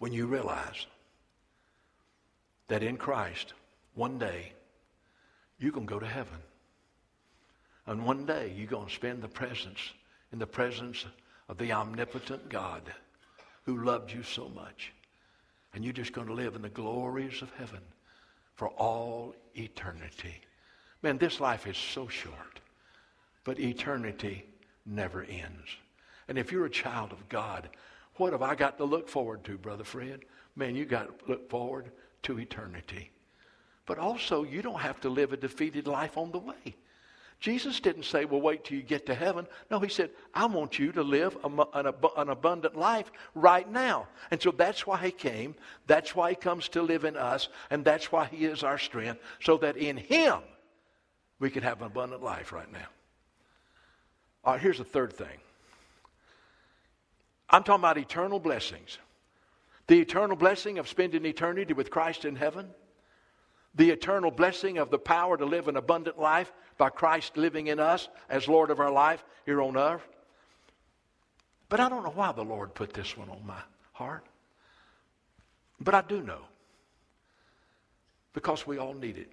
[0.00, 0.86] when you realize
[2.68, 3.54] that in Christ,
[3.94, 4.52] one day,
[5.58, 6.40] you can go to heaven.
[7.86, 9.80] And one day, you're going to spend the presence
[10.30, 11.06] in the presence
[11.48, 12.82] of the omnipotent God
[13.64, 14.92] who loved you so much.
[15.72, 17.80] And you're just going to live in the glories of heaven
[18.54, 20.40] for all eternity.
[21.02, 22.60] Man, this life is so short,
[23.44, 24.44] but eternity
[24.86, 25.68] never ends.
[26.28, 27.68] And if you're a child of God,
[28.16, 30.24] what have I got to look forward to, Brother Fred?
[30.56, 31.90] Man, you got to look forward
[32.22, 33.10] to eternity.
[33.86, 36.76] But also, you don't have to live a defeated life on the way.
[37.40, 39.46] Jesus didn't say, well, wait till you get to heaven.
[39.70, 44.06] No, he said, I want you to live an, abundant life right now.
[44.30, 45.54] And so that's why he came.
[45.86, 47.48] That's why he comes to live in us.
[47.70, 50.38] And that's why he is our strength, so that in him
[51.38, 52.86] we can have an abundant life right now.
[54.44, 55.38] All right, here's the third thing
[57.50, 58.98] I'm talking about eternal blessings.
[59.86, 62.70] The eternal blessing of spending eternity with Christ in heaven
[63.74, 67.80] the eternal blessing of the power to live an abundant life by Christ living in
[67.80, 70.06] us as Lord of our life here on earth.
[71.68, 73.60] But I don't know why the Lord put this one on my
[73.92, 74.24] heart.
[75.80, 76.42] But I do know.
[78.32, 79.30] Because we all need it.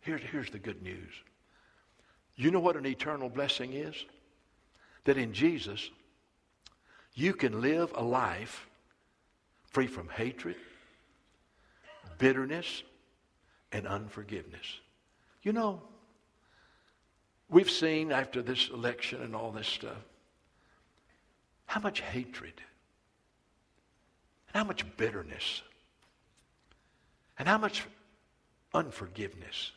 [0.00, 1.12] Here's, here's the good news.
[2.36, 3.94] You know what an eternal blessing is?
[5.04, 5.90] That in Jesus,
[7.14, 8.66] you can live a life
[9.66, 10.56] free from hatred,
[12.18, 12.82] bitterness,
[13.74, 14.78] and unforgiveness.
[15.42, 15.82] You know,
[17.50, 19.98] we've seen after this election and all this stuff
[21.66, 22.52] how much hatred
[24.46, 25.62] and how much bitterness
[27.36, 27.84] and how much
[28.72, 29.72] unforgiveness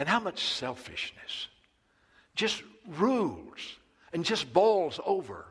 [0.00, 1.46] and how much selfishness
[2.34, 3.76] just rules
[4.12, 5.46] and just boils over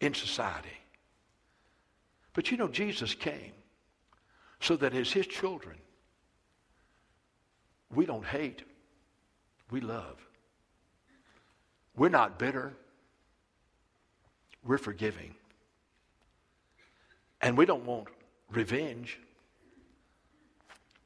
[0.00, 0.68] in society.
[2.32, 3.52] But you know, Jesus came
[4.60, 5.76] so that as his children,
[7.94, 8.62] we don't hate,
[9.70, 10.16] we love.
[11.96, 12.74] We're not bitter,
[14.64, 15.34] we're forgiving.
[17.40, 18.08] And we don't want
[18.50, 19.18] revenge.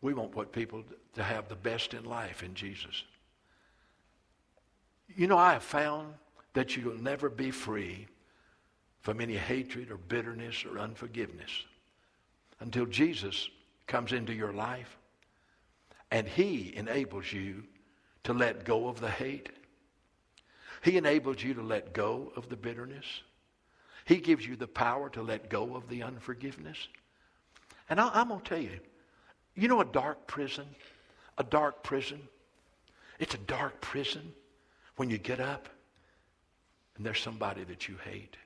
[0.01, 0.83] We want what people
[1.15, 3.05] to have the best in life in Jesus.
[5.15, 6.15] You know, I have found
[6.55, 8.07] that you'll never be free
[9.01, 11.51] from any hatred or bitterness or unforgiveness
[12.61, 13.49] until Jesus
[13.87, 14.97] comes into your life
[16.13, 17.65] and He enables you
[18.25, 19.49] to let go of the hate.
[20.83, 23.07] He enables you to let go of the bitterness.
[24.05, 26.77] He gives you the power to let go of the unforgiveness.
[27.89, 28.79] And I, am going to tell you,
[29.55, 30.67] you know a dark prison?
[31.39, 32.21] A dark prison?
[33.19, 34.33] It's a dark prison
[34.97, 35.69] when you get up
[36.97, 38.37] and there's somebody that you hate.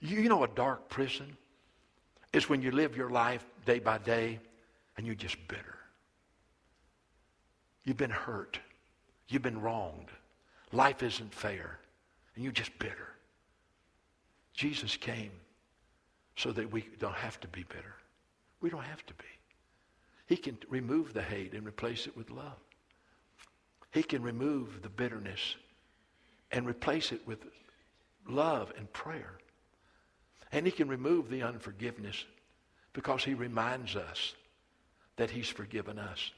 [0.00, 1.36] You, you know a dark prison
[2.32, 4.38] is when you live your life day by day
[4.96, 5.77] and you're just bitter.
[7.88, 8.60] You've been hurt.
[9.28, 10.10] You've been wronged.
[10.72, 11.78] Life isn't fair.
[12.34, 13.14] And you're just bitter.
[14.52, 15.30] Jesus came
[16.36, 17.94] so that we don't have to be bitter.
[18.60, 19.24] We don't have to be.
[20.26, 22.58] He can remove the hate and replace it with love.
[23.90, 25.56] He can remove the bitterness
[26.52, 27.38] and replace it with
[28.28, 29.38] love and prayer.
[30.52, 32.22] And he can remove the unforgiveness
[32.92, 34.34] because he reminds us
[35.16, 36.32] that he's forgiven us.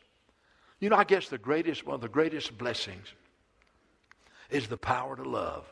[0.81, 3.07] You know, I guess the greatest, one of the greatest blessings
[4.49, 5.71] is the power to love.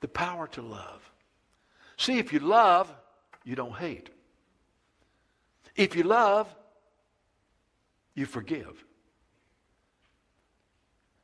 [0.00, 1.08] The power to love.
[1.96, 2.92] See, if you love,
[3.44, 4.10] you don't hate.
[5.76, 6.52] If you love,
[8.14, 8.84] you forgive.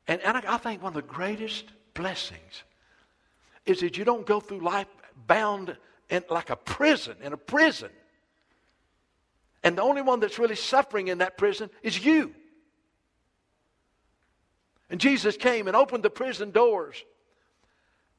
[0.07, 2.63] And, and I, I think one of the greatest blessings
[3.65, 4.87] is that you don't go through life
[5.27, 5.75] bound
[6.09, 7.89] in like a prison, in a prison.
[9.63, 12.33] And the only one that's really suffering in that prison is you.
[14.89, 17.03] And Jesus came and opened the prison doors.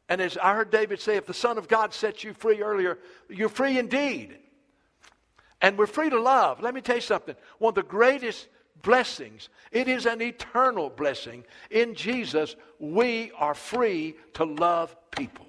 [0.09, 2.99] And as I heard David say, if the Son of God sets you free earlier,
[3.29, 4.37] you're free indeed.
[5.61, 6.61] And we're free to love.
[6.61, 7.37] Let me tell you something.
[7.59, 8.49] One of the greatest
[8.83, 9.49] blessings.
[9.71, 11.45] It is an eternal blessing.
[11.71, 15.47] In Jesus, we are free to love people.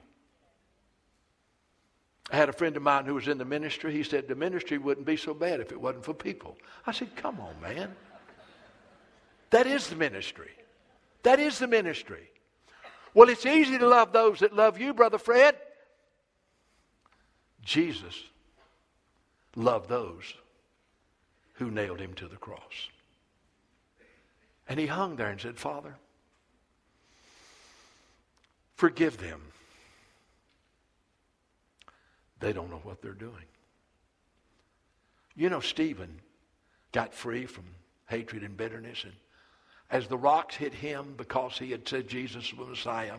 [2.30, 3.92] I had a friend of mine who was in the ministry.
[3.92, 6.58] He said the ministry wouldn't be so bad if it wasn't for people.
[6.86, 7.96] I said, Come on, man.
[9.50, 10.52] That is the ministry.
[11.24, 12.30] That is the ministry.
[13.14, 15.56] Well, it's easy to love those that love you, Brother Fred.
[17.64, 18.16] Jesus
[19.56, 20.34] loved those
[21.54, 22.90] who nailed him to the cross.
[24.68, 25.96] And he hung there and said, Father,
[28.76, 29.42] forgive them.
[32.42, 33.46] They don't know what they're doing.
[35.36, 36.20] You know, Stephen
[36.92, 37.66] got free from
[38.08, 39.04] hatred and bitterness.
[39.06, 39.14] And
[39.90, 43.18] as the rocks hit him because he had said Jesus was Messiah,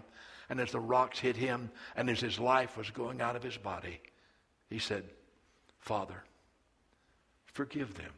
[0.50, 3.56] and as the rocks hit him and as his life was going out of his
[3.56, 4.00] body,
[4.68, 5.04] he said,
[5.78, 6.22] Father,
[7.46, 8.12] forgive them.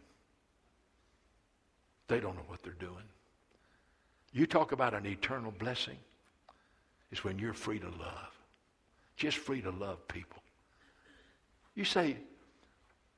[2.08, 3.04] They don't know what they're doing.
[4.32, 5.98] You talk about an eternal blessing.
[7.12, 8.32] It's when you're free to love.
[9.16, 10.43] Just free to love people.
[11.74, 12.16] You say,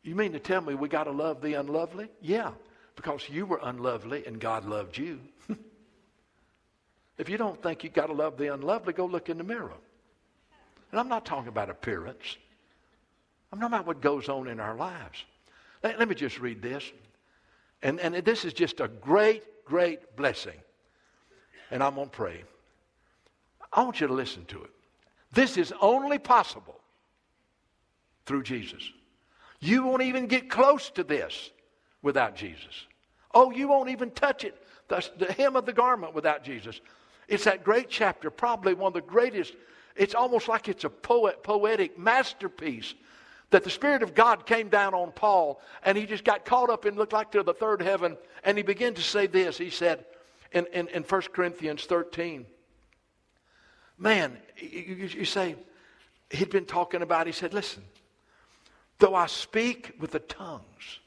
[0.03, 2.09] you mean to tell me we got to love the unlovely?
[2.21, 2.53] Yeah,
[2.95, 5.21] because you were unlovely and God loved you.
[7.19, 9.75] if you don't think you got to love the unlovely, go look in the mirror.
[10.91, 12.37] And I'm not talking about appearance.
[13.53, 15.25] I'm talking about what goes on in our lives.
[15.83, 16.85] Let, let me just read this.
[17.83, 20.57] And, and this is just a great, great blessing
[21.71, 22.45] and I'm going to pray.
[23.73, 24.71] I want you to listen to it.
[25.33, 26.81] This is only possible
[28.27, 28.83] through Jesus.
[29.61, 31.51] You won't even get close to this
[32.03, 32.87] without Jesus.
[33.35, 34.57] Oh, you won't even touch it,
[34.89, 36.81] the, the hem of the garment without Jesus.
[37.29, 39.55] It's that great chapter, probably one of the greatest.
[39.97, 42.95] It's almost like it's a poet, poetic masterpiece
[43.51, 46.85] that the Spirit of God came down on Paul and he just got caught up
[46.85, 49.57] and looked like to the third heaven and he began to say this.
[49.57, 50.05] He said,
[50.53, 52.47] in, in, in 1 Corinthians 13.
[53.99, 55.57] Man, you, you say,
[56.31, 57.83] he'd been talking about, he said, listen,
[58.99, 61.01] though I speak with the tongues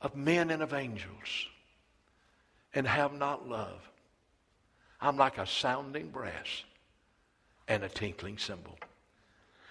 [0.00, 1.48] of men and of angels
[2.74, 3.88] and have not love,
[5.00, 6.64] I'm like a sounding brass
[7.68, 8.78] and a tinkling cymbal.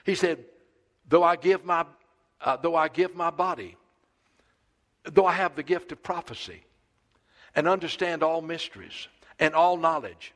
[0.04, 0.44] He said,
[1.08, 1.86] though I give my,
[2.42, 3.78] uh, though I give my body,
[5.04, 6.64] though I have the gift of prophecy,
[7.56, 9.08] and understand all mysteries
[9.40, 10.34] and all knowledge.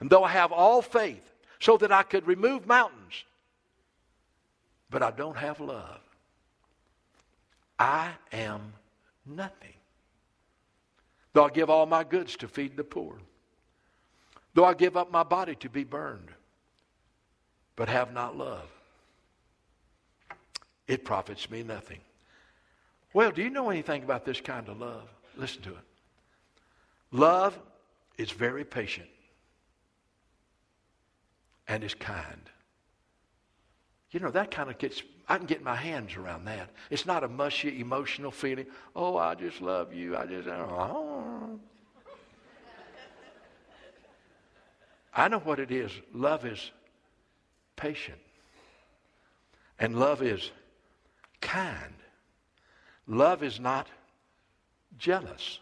[0.00, 3.24] And though I have all faith so that I could remove mountains,
[4.90, 6.00] but I don't have love,
[7.80, 8.74] I am
[9.24, 9.72] nothing.
[11.32, 13.16] Though I give all my goods to feed the poor,
[14.52, 16.28] though I give up my body to be burned,
[17.76, 18.68] but have not love,
[20.86, 22.00] it profits me nothing.
[23.14, 25.08] Well, do you know anything about this kind of love?
[25.36, 25.84] Listen to it.
[27.12, 27.58] Love
[28.18, 29.08] is very patient
[31.66, 32.42] and is kind.
[34.10, 36.70] You know, that kind of gets, I can get my hands around that.
[36.90, 38.66] It's not a mushy, emotional feeling.
[38.96, 40.16] Oh, I just love you.
[40.16, 41.60] I just, oh.
[45.14, 45.92] I know what it is.
[46.12, 46.72] Love is
[47.76, 48.18] patient.
[49.78, 50.50] And love is
[51.40, 51.94] kind.
[53.06, 53.86] Love is not
[54.98, 55.60] jealous.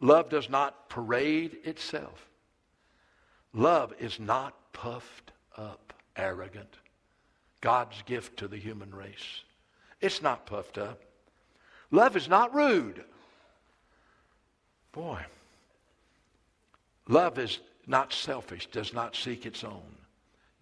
[0.00, 2.26] Love does not parade itself.
[3.54, 6.74] Love is not puffed up, arrogant.
[7.66, 9.42] God's gift to the human race.
[10.00, 11.00] It's not puffed up.
[11.90, 13.02] Love is not rude.
[14.92, 15.18] Boy,
[17.08, 19.96] love is not selfish, does not seek its own,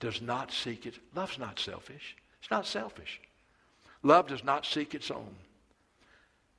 [0.01, 0.95] does not seek it.
[1.15, 2.17] Love's not selfish.
[2.41, 3.21] It's not selfish.
[4.03, 5.35] Love does not seek its own.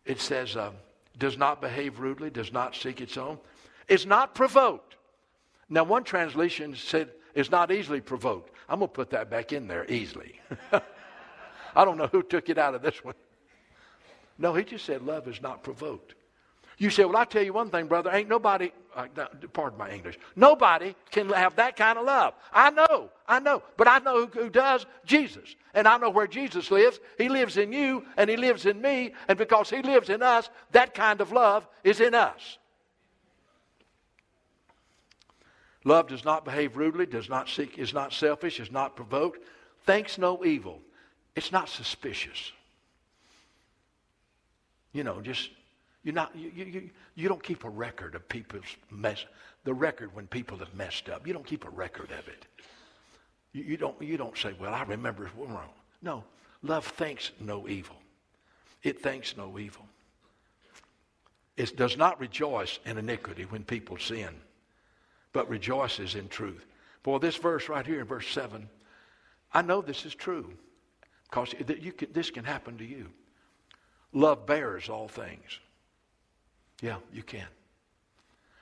[0.05, 0.69] it says, uh,
[1.17, 3.39] does not behave rudely, does not seek its own,
[3.87, 4.95] is not provoked.
[5.69, 8.54] Now, one translation said, is not easily provoked.
[8.67, 10.39] I'm going to put that back in there, easily.
[11.75, 13.15] I don't know who took it out of this one.
[14.37, 16.15] No, he just said love is not provoked.
[16.77, 19.07] You say, well, I tell you one thing, brother, ain't nobody, uh,
[19.53, 22.33] pardon my English, nobody can have that kind of love.
[22.51, 24.85] I know, I know, but I know who, who does?
[25.05, 25.55] Jesus.
[25.73, 26.99] And I know where Jesus lives.
[27.17, 30.49] He lives in you, and He lives in me, and because He lives in us,
[30.71, 32.57] that kind of love is in us.
[35.85, 39.39] Love does not behave rudely, does not seek, is not selfish, is not provoked,
[39.85, 40.81] thinks no evil.
[41.35, 42.51] It's not suspicious.
[44.93, 45.51] You know, just
[46.03, 49.25] you're not, you, you, you don't keep a record of people's mess,
[49.63, 51.25] the record when people have messed up.
[51.27, 52.45] You don't keep a record of it.
[53.53, 55.69] You, you don't, you don't say, well, I remember it wrong.
[56.01, 56.23] No,
[56.63, 57.95] love thinks no evil.
[58.83, 59.85] It thinks no evil.
[61.57, 64.29] It does not rejoice in iniquity when people sin,
[65.35, 66.65] but rejoices in truth.
[67.03, 68.69] Boy, this verse right here in verse 7,
[69.53, 70.53] I know this is true
[71.29, 71.53] because
[72.13, 73.09] this can happen to you.
[74.13, 75.59] Love bears all things.
[76.81, 77.49] Yeah, you can.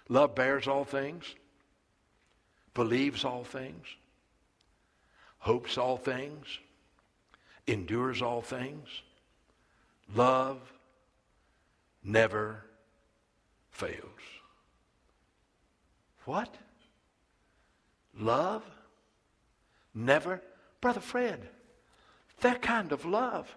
[0.09, 1.35] Love bears all things,
[2.73, 3.85] believes all things,
[5.37, 6.57] hopes all things,
[7.67, 8.87] endures all things.
[10.15, 10.57] Love
[12.03, 12.65] never
[13.69, 14.09] fails.
[16.25, 16.53] What?
[18.17, 18.63] Love
[19.93, 20.41] never?
[20.81, 21.47] Brother Fred,
[22.41, 23.53] that kind of love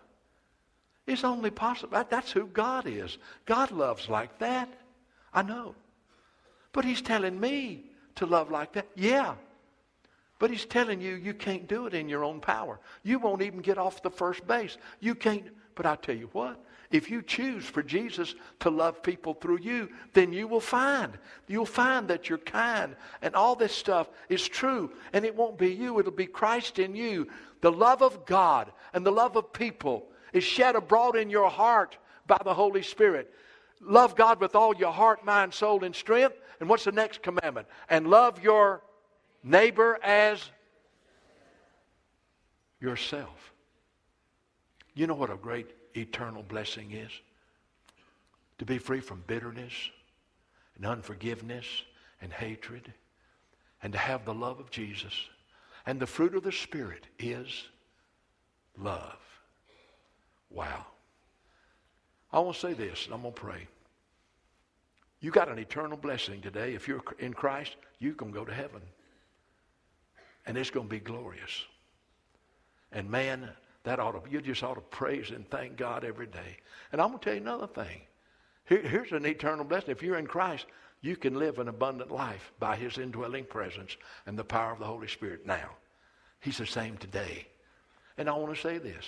[1.06, 2.04] is only possible.
[2.08, 3.18] That's who God is.
[3.44, 4.68] God loves like that.
[5.32, 5.74] I know.
[6.72, 7.84] But He's telling me
[8.16, 8.86] to love like that.
[8.94, 9.34] Yeah.
[10.38, 12.78] But He's telling you you can't do it in your own power.
[13.02, 14.76] You won't even get off the first base.
[15.00, 15.44] You can't.
[15.74, 19.88] But I tell you what, if you choose for Jesus to love people through you,
[20.12, 21.18] then you will find.
[21.48, 24.92] You'll find that you're kind and all this stuff is true.
[25.12, 27.28] And it won't be you, it'll be Christ in you.
[27.60, 31.98] The love of God and the love of people is shed abroad in your heart
[32.26, 33.32] by the Holy Spirit.
[33.80, 36.36] Love God with all your heart, mind, soul, and strength.
[36.60, 37.66] And what's the next commandment?
[37.90, 38.82] And love your
[39.42, 40.50] neighbor as
[42.80, 43.52] yourself.
[44.94, 47.10] You know what a great eternal blessing is?
[48.58, 49.72] To be free from bitterness
[50.76, 51.66] and unforgiveness
[52.20, 52.92] and hatred
[53.82, 55.14] and to have the love of Jesus.
[55.84, 57.68] And the fruit of the Spirit is
[58.78, 59.18] love.
[60.50, 60.86] Wow.
[62.32, 63.68] I want to say this, and I'm going to pray.
[65.20, 66.74] You got an eternal blessing today.
[66.74, 68.82] If you're in Christ, you can go to heaven.
[70.46, 71.64] And it's going to be glorious.
[72.92, 73.50] And man,
[73.86, 76.58] that ought to, you just ought to praise and thank God every day.
[76.90, 78.00] And I'm going to tell you another thing.
[78.64, 79.90] Here, here's an eternal blessing.
[79.90, 80.66] If you're in Christ,
[81.02, 84.84] you can live an abundant life by his indwelling presence and the power of the
[84.84, 85.70] Holy Spirit now.
[86.40, 87.46] He's the same today.
[88.18, 89.04] And I want to say this.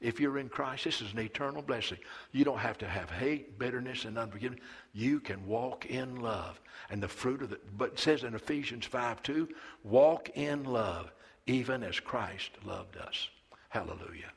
[0.00, 1.98] If you're in Christ, this is an eternal blessing.
[2.32, 4.64] You don't have to have hate, bitterness, and unforgiveness.
[4.92, 6.60] You can walk in love.
[6.90, 9.48] And the fruit of the, but it says in Ephesians 5 2,
[9.84, 11.12] walk in love,
[11.46, 13.28] even as Christ loved us.
[13.70, 14.32] Hallelujah.